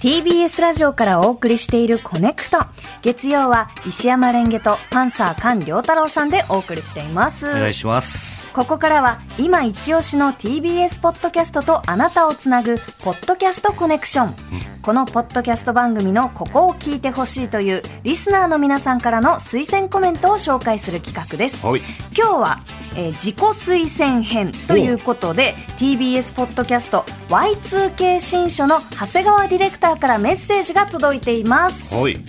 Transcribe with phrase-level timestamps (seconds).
[0.00, 2.56] TBS ラジオからお送りしているコネクト。
[3.02, 7.46] 月曜は石山レンゲとパンサー菅良太郎さんでお送りしています。
[7.46, 8.48] お願いします。
[8.54, 14.34] ここからは今一押しの TBS ポッドキャストとあなたをつなぐポッドキャストコネクション、
[14.80, 21.82] このポッドキャスト番組のここを聞いてほしいというリスナーの皆さんからの推薦コメントを紹介する企画ですはい
[22.16, 22.60] 今日は、
[23.00, 31.94] えー自己推薦編ということで TBS ポッドキャスト Y2K 新書の長谷川ディレクターからメッセージが届いています。
[31.94, 32.22] はい。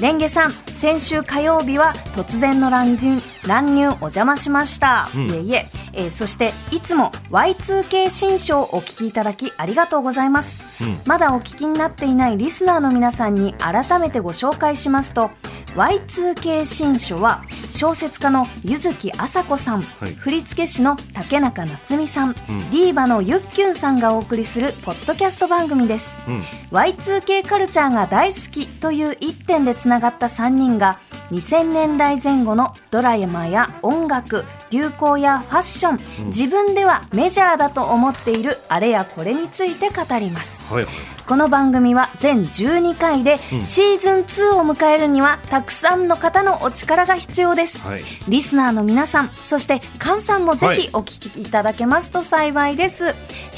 [0.00, 5.30] レンゲさん先週火曜日は突然の乱入乱入お邪魔しました、うん。
[5.30, 5.66] いえいえ。
[5.92, 11.00] えーそしていつも Y2K 新書をお聞きいただきありがとうございます、うん。
[11.06, 15.30] まだお聞きになっていないリスナーの皆さんに改めてご紹介しますと
[15.74, 20.14] Y2K 新書は小説家の柚木麻子さん、はい。
[20.14, 22.58] 振付師の竹中夏実さん、うん。
[22.58, 26.08] ディーバのゆっきゅんさんがお送りするポッドキャスト番組です。
[26.28, 26.38] うん。
[26.70, 40.64] Y2K カルチャーが大好きという一点でつながった3人が2000年代前後のドラマや音楽、流行やファッション、自分ではメジャーだと思っているあれやこれについて語ります。
[40.72, 40.94] はいはい。
[41.26, 47.80] この番組は全12回で、シーズン2を迎えるにはたくさんの方のお力が必要です。
[47.80, 48.02] はい。
[48.28, 53.14] リスナーの皆さん、そして菅さんもぜひお聞きいただけますと幸いです。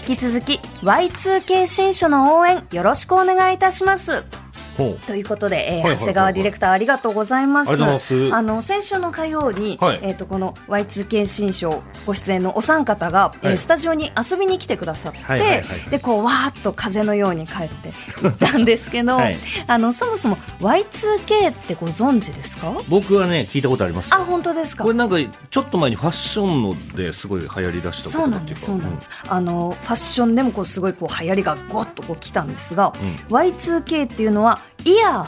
[0.08, 4.24] 引き続き Y2K 新書の応援よろしくお願いいたします。
[4.76, 7.70] ほということで、えー長谷川ディレクターありがとうございます。
[8.32, 22.72] あの先週の火曜に、はいえっ、とこの Y2K 新書ご出演のお三方が、えーはいスタジオに遊びに来てくださって、でこうわーっと風のように帰って行ったんですけど、 はいあのそもそも Y2K ってご存知ですか？
[22.88, 24.14] 僕はね、聞いたことあります。
[24.14, 24.84] あ本当ですか？
[24.84, 24.96] これ。
[24.96, 25.16] なんか、
[25.50, 29.08] ちょっと前にファッションのですごい流行りだしたそうなんです、そうなんです。
[29.28, 32.92] あのファッションでもこうすごいこう流行りがゴッとこう来たんですが、
[33.28, 35.26] う Y2K っていうのはイヤー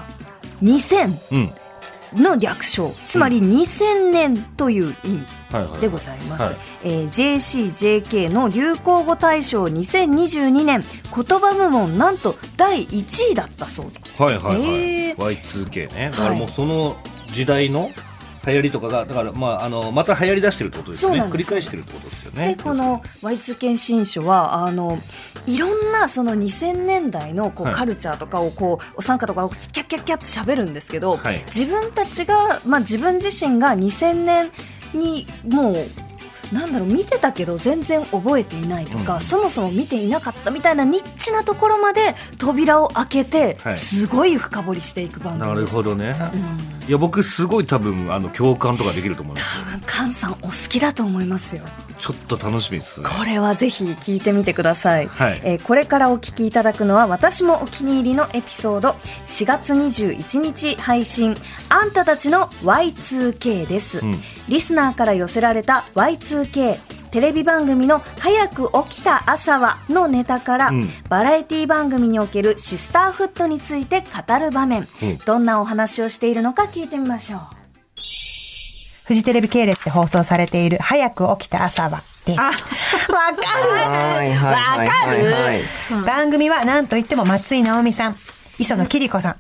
[0.63, 1.39] 2000うん。
[1.41, 2.23] うん。
[2.23, 5.23] の略称、つまり2000年という意味
[5.53, 5.81] はいはい。
[5.81, 6.43] でございます。
[6.43, 10.81] はいえー JCJK の流行語大賞2022年
[11.15, 14.61] 言葉部門なんと第1位だったそうではいはいはい。
[14.63, 16.11] えー Y2K ね。
[16.11, 16.97] だからもうその
[17.33, 17.91] 時代の
[18.49, 21.23] 流行りとかが、だからまあ、あの、また流行り出してるってことですよね。
[21.23, 22.55] 繰り返してるってことですよね。
[22.57, 24.99] でこの Y2K 新書はあの
[25.47, 34.51] いろんなその2000年代のこうはいカルチャーとかをこうお三方がキャッキャッキャッって喋るんですけど、はい自分たちが、まあ、自分自身が2000年
[34.93, 35.77] にもう
[36.53, 45.75] なんだろう見てたけど全然覚えていないとか、うんそもそも見ていなかったみたいなニッチなところまで扉を開けて、はいすごい深掘りしていく番組なです。
[45.77, 46.17] るほどね。
[46.33, 49.65] うんいや、僕すごい多分、あの、共感とかできると思いますよ。
[49.87, 51.63] 多分菅さんお好きだと思いますよ。
[51.99, 53.09] ちょっと楽しみですね。
[53.09, 55.41] これはぜひ聞いてみてください、はい。
[55.45, 58.91] えーこれからお聞きいただくのは私もお気に入りのエピソード
[59.25, 61.35] 4月21日配信
[61.69, 64.15] 「あんたたちの Y2K」です、うん。
[64.49, 66.79] リスナーから寄せられた Y2K
[67.11, 70.91] テレビ番組の「早く起きた朝は」のネタから、うん。
[71.09, 75.19] バラエティ番組におけるシスターフットについて語る場面、うん。
[75.19, 77.58] どんなお話をしているのか聞いてみましょう
[79.09, 82.39] フジテレビ系列で放送されている早く起きた朝はです。
[82.39, 82.61] わか
[83.33, 85.63] るはいはいはいはいはい。
[86.05, 88.17] 番組は何と言っても松井直美さん、
[88.59, 89.37] 磯野桐子さん、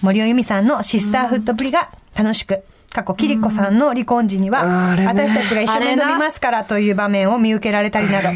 [0.00, 4.62] 森尾由美さんのシスターフットぶりが楽しく、過去桐子さんの離婚時には、
[5.06, 8.30] 私たちが一緒に飲みますからという場面を見受けられたりなど、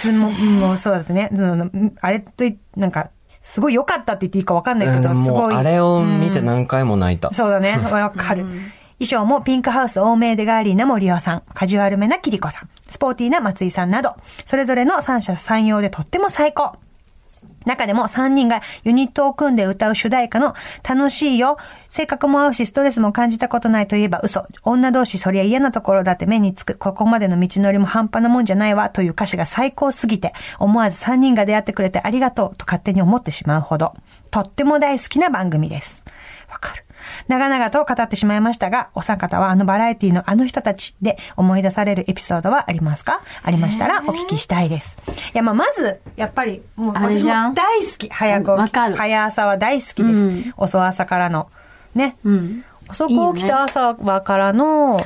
[0.00, 1.30] すももうそうだってね、
[2.00, 3.10] あれとい、なんか、
[3.42, 5.54] すごい良かったって言っていいか分かんないけど、うんすごい。
[5.54, 7.30] あれを見て何回も泣いた。
[7.32, 7.76] そうだね。
[7.90, 8.46] わかる。
[8.98, 16.76] 衣装もピンクハウス欧米でガーリーな森尾さん、カジュアルめなキリコさん、スポーティーな松井さんなど、それぞれの三者三様でとっても最高。
[17.64, 20.54] 中でも3人がユニットを組んで歌う主題歌の
[20.88, 21.58] 楽しいよ、
[21.90, 33.94] 性格も合うしストレスも感じたことないといえば嘘、女同士そりゃ嫌なところだって目につく、ここまでの道のりも半端なもんじゃないわという歌詞が最高すぎて、思わず3人が出会ってくれてありがとうと勝手に思ってしまうほど、
[34.30, 36.02] とっても大好きな番組です。
[36.50, 36.87] わかる。
[37.28, 43.20] 長々と語ってしまいましたが、お三方はあのバラエティのあの人たちで思い出されるエピソードはありますか？
[43.42, 44.98] ありましたらお聞きしたいです。
[45.34, 47.54] いや、まあ、まず、やっぱり、もうあれ私もじゃん？
[47.54, 48.08] 大好き。
[48.08, 50.04] 早く起きわかる早朝は大好きです。
[50.04, 51.48] うん遅朝からの。
[51.94, 52.16] ね。
[52.24, 52.64] うん。
[52.88, 54.98] 遅く起きた朝はからの、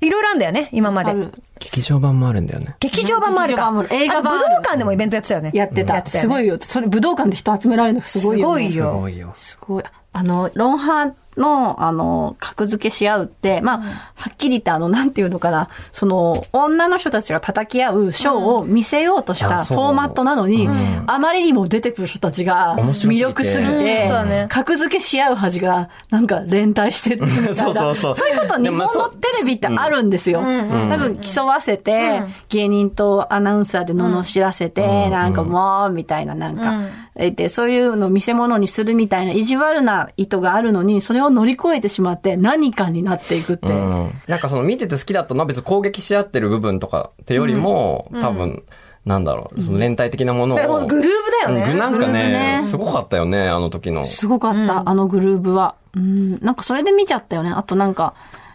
[0.00, 1.12] いろいろあるんだよね、今まで
[1.58, 2.76] 劇場版もあるんだよね。
[2.80, 3.62] 劇場版もあるか。
[3.62, 5.50] 劇場版もある映画版あるあと武道館でもイベントやってたよね。
[5.52, 6.06] やってた。
[6.06, 6.56] すごいよ。
[6.60, 8.70] それ武道館で人集められるのすごいよ、ね。
[8.70, 9.32] すごいよすごいよ。
[9.36, 9.84] すごい。
[10.12, 13.78] あの、ロンハーの、あの、格付けし合うって、まあ、
[14.16, 20.68] はっきり言って、あの、なんていうのかな、その、女の人たちが叩き合うショーを見せようとしたフォーマットなのに、
[21.06, 23.84] あまりにも出てくる人たちが魅力すぎうん。
[23.84, 27.54] て格付けし合う恥が、なんか連帯してるみたいな。
[27.54, 28.14] そうそうそう。
[28.16, 30.40] そういうこと日本のテレビってあるんですよ。
[30.40, 36.74] 多分競わせて、芸人とアナウンサーで罵らせて、なんかもう、みたいな、なんか、
[37.20, 43.72] えで、そういうのを見せ物にするみたいな意地悪な意図があるのに、それを乗り越えてしまって何かになっていくって。
[43.72, 44.12] うん。
[44.26, 48.62] なんかその見てて好きだったのは別に攻撃し合ってる部分とかってよりも、多分、
[49.04, 50.78] なんだろう、その連帯的なものを。
[50.78, 51.72] うグルーヴだよね。
[51.72, 54.04] うんなんかねね、すごかったよね、あの時の。
[54.06, 55.74] すごかった、あのグルーブは。
[55.94, 57.50] うん、なんかそれで見ちゃったよね。
[57.50, 58.14] あとなんか、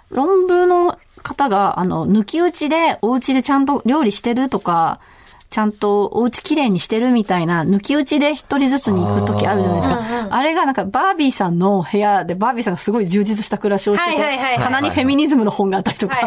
[0.09, 4.99] 論文の方が、あの、抜き打ちで、お家でちゃんと料理してるとか、
[5.49, 10.27] ちゃんとお家きれいにしてるみたいな、抜き打ちで一人ずつに行く時あるじゃないですか。
[10.29, 16.17] あれがなんかバービーさんの部屋で、バービーさんがすごい充実した暮らしをしてて、はいはいはいはい棚にフェミニズムの本があったりとか、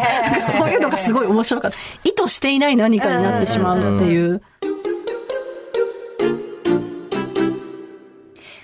[0.51, 1.77] そういうのがすごい面白かった。
[2.03, 4.41] 意図していない何かになってしまうっていう。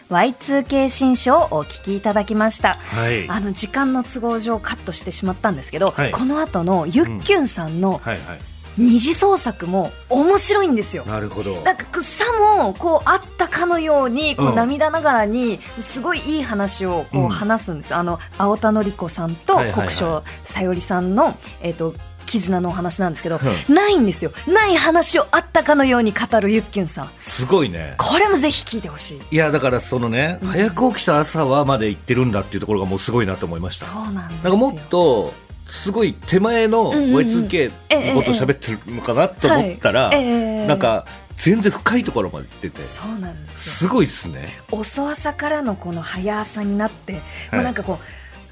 [0.10, 2.76] Y2K 新書をお聞きいただきました。
[2.76, 3.28] はい。
[3.30, 8.40] あの時間の都合上カットしてしまったんですけど、はいこの後のゆっきゅんさんのはいはい。
[8.78, 11.06] 二次創作も面白いんですよ。
[11.06, 11.62] なるほど。
[11.62, 14.56] なんかさもこうあったかのようにこううん。
[14.56, 17.26] 涙ながらにすごいいい話をこうん。
[17.28, 21.94] う話すんです、あの青田紀子さんと国生さよりさんの、えっと
[22.26, 23.40] 絆のお話なんですけど、
[23.70, 24.32] うないんですよ。
[24.48, 27.10] ない話をあったかのように語るゆっきゅんさん。
[27.20, 27.94] すごいね。
[28.00, 29.36] これもぜひ聞いてほしい。
[29.36, 33.86] いや、だからそのね、早く起きた朝はまで行ってるんだっていうところがもうすごいなと思いました。
[33.86, 34.44] そうなんですよ。
[34.44, 35.34] なんかもっと、
[35.68, 37.16] すごい手前のうんうんうん。
[37.18, 37.72] Y2K
[38.14, 41.06] のことを喋ってるのかなと思ったら、なんか
[41.38, 43.72] 全然深いところまで行ってて、そうなんですよ。
[43.74, 44.50] すごいっすね。
[44.72, 47.20] 遅朝からのこの早朝になって、ま
[47.52, 47.66] あ、はい。
[47.66, 48.06] なんかこう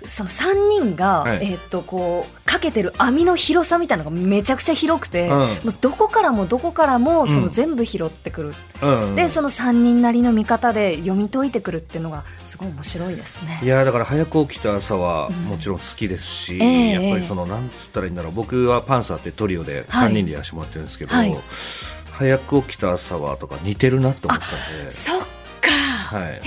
[0.05, 1.39] その3人が、はい。
[1.51, 5.37] えーっとこうかけてる網の広さみたいなのがめちゃくちゃ広くて、うん。
[5.37, 9.11] もうどこからもどこからもそのうん全部拾ってくる、う。
[9.11, 9.15] ん。
[9.15, 13.59] でその3人なりの見方で読み解いてくるっていうのがすごい面白いですね。
[13.63, 13.67] い。
[13.67, 18.31] やだから早く起きた朝はもちろん好きですし、ええやっぱりそのなんつったらいいんだろう。
[18.33, 20.09] 僕はパンサーってトリオではい。
[20.09, 21.35] 3人でやらせてもらってるんですけど、はい。
[22.11, 25.25] 早く起きた朝はとか似てるなと思ってたんで、そっか、
[26.13, 26.41] はい、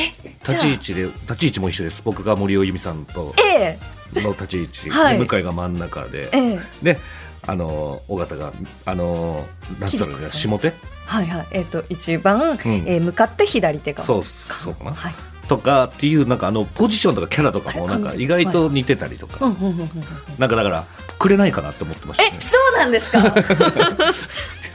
[0.48, 2.02] 立ち位置で立ち位置も一緒です。
[2.04, 3.78] 僕が森尾由美さんとえ
[4.14, 4.20] え。
[4.20, 5.18] の立ち位置、はい。
[5.18, 6.60] で向井が真ん中で、ええ。
[6.82, 6.98] で
[7.46, 8.52] あの尾形が
[8.84, 9.44] あの
[9.80, 10.22] なんつったらいいん。
[10.22, 10.72] だ下手？
[11.06, 11.46] はいはい。
[11.50, 15.14] えーっと一番、えー向かって左手がそうそうかな、はい。
[15.48, 19.90] とかっていうなんかあのポジションとかキャラとかもなんか意外と似てたりとか、うんうんうんうん
[20.38, 20.84] なんかだから
[21.18, 23.18] くれないかなって思ってましたえねそうなんですか？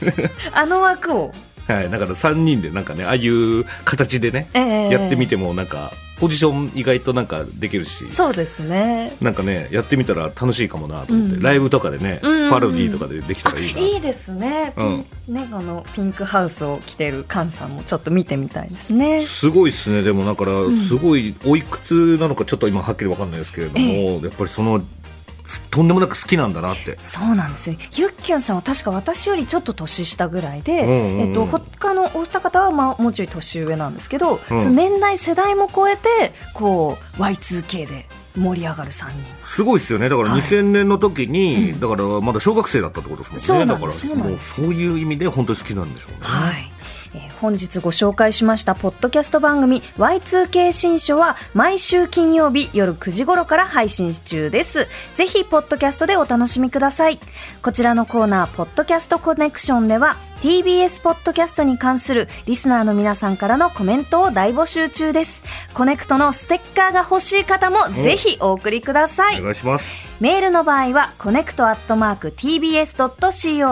[0.54, 1.32] あの枠を？
[1.66, 4.90] はい、だから3人でなんかねああいう形でね、ええ。
[4.90, 9.16] やってみてもなんかポジション意外となんかできるしそうですね。
[9.20, 11.42] なんかねやってみたら楽しいかもなと思って、うん。
[11.42, 14.72] ライブとかでね、うんパロディーとかでできたらいいな、いいですね。
[14.76, 14.82] ピ
[15.32, 19.24] ンね、あのピンクハウスを着てるカンさんもちょっと見てみたいですね。
[19.24, 20.02] すごいっすね。
[20.02, 24.20] でもだからすごいおいくつなのかちょっと今はっきりわかんないですけれども、え。
[24.22, 24.82] やっぱりその
[25.60, 26.98] とんでもなく好きなんだなって。
[27.02, 27.76] そうなんですよ。
[27.94, 31.20] ゆっきゅんさんは確か私よりちょっと年下ぐらいで、うんうんうん。
[31.20, 34.60] えっと他のお二方はまあもうちょい年上なんですけど、うん。
[34.60, 38.06] その年代世代も超えてこう Y2K で
[38.36, 39.18] 盛り上がる三人。
[39.44, 40.08] すごいですよね。
[40.08, 40.40] だからはい。
[40.40, 46.71] 2000年の時に、だからまだ小学生だったってことですそうなんもんねだからですそうなんでもうそういう意味で本当に好きなんでしょうね、はい。
[47.40, 54.86] 本日ご紹介しましたポッドキャスト番組 Y2K 新書は毎週金曜日夜9時頃から配信中です。
[55.14, 57.18] ぜひポッドキャストでお楽しみください。
[57.62, 65.44] こちらのコーナーポッドキャストコネクションでは TBS ポッドキャストに関するリスナーの皆さんからのコメントを大募集中です。
[65.74, 69.40] コネクトのステッカーが欲しい方もぜひお送りください。
[69.40, 73.66] お願いしますメールの場合は、コネクトアットマーク tbs.co.jp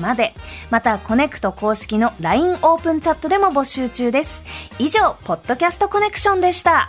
[0.00, 0.32] まで、
[0.72, 4.42] また、コネクト公式の LINE オープンチャットでも募集中です。
[4.80, 6.88] 以上、ポッドキャストコネクションでした。